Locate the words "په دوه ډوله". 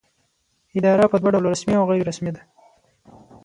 1.11-1.47